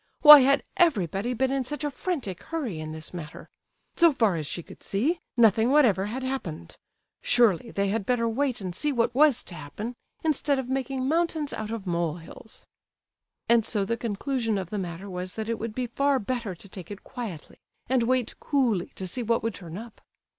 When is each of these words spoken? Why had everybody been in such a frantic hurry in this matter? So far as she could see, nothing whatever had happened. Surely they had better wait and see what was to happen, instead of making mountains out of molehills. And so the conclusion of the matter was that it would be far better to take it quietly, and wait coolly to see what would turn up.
Why 0.21 0.39
had 0.39 0.63
everybody 0.77 1.35
been 1.35 1.51
in 1.51 1.63
such 1.63 1.83
a 1.83 1.91
frantic 1.91 2.41
hurry 2.41 2.79
in 2.79 2.91
this 2.91 3.13
matter? 3.13 3.47
So 3.95 4.11
far 4.11 4.35
as 4.35 4.47
she 4.47 4.63
could 4.63 4.81
see, 4.81 5.19
nothing 5.37 5.69
whatever 5.69 6.07
had 6.07 6.23
happened. 6.23 6.75
Surely 7.21 7.69
they 7.69 7.89
had 7.89 8.03
better 8.03 8.27
wait 8.27 8.61
and 8.61 8.73
see 8.75 8.91
what 8.91 9.13
was 9.13 9.43
to 9.43 9.53
happen, 9.53 9.93
instead 10.23 10.57
of 10.57 10.67
making 10.67 11.07
mountains 11.07 11.53
out 11.53 11.69
of 11.69 11.85
molehills. 11.85 12.65
And 13.47 13.63
so 13.63 13.85
the 13.85 13.95
conclusion 13.95 14.57
of 14.57 14.71
the 14.71 14.79
matter 14.79 15.07
was 15.07 15.35
that 15.35 15.49
it 15.49 15.59
would 15.59 15.75
be 15.75 15.85
far 15.85 16.17
better 16.17 16.55
to 16.55 16.67
take 16.67 16.89
it 16.89 17.03
quietly, 17.03 17.59
and 17.87 18.01
wait 18.01 18.39
coolly 18.39 18.91
to 18.95 19.05
see 19.05 19.21
what 19.21 19.43
would 19.43 19.53
turn 19.53 19.77
up. 19.77 20.01